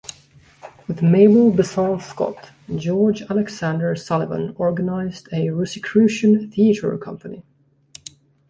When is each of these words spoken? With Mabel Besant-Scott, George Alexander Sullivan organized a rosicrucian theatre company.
With 0.87 1.03
Mabel 1.03 1.51
Besant-Scott, 1.51 2.49
George 2.75 3.21
Alexander 3.29 3.95
Sullivan 3.95 4.55
organized 4.57 5.27
a 5.31 5.51
rosicrucian 5.51 6.49
theatre 6.49 6.97
company. 6.97 7.43